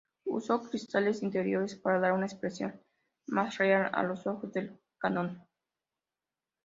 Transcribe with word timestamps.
Usó 0.25 0.63
cristales 0.67 1.21
interiores 1.21 1.75
para 1.75 1.99
dar 1.99 2.13
una 2.13 2.25
expresión 2.25 2.81
más 3.27 3.59
real 3.59 3.91
a 3.93 4.01
los 4.01 4.25
ojos 4.25 4.51
del 4.51 4.75
Kannon. 4.97 5.45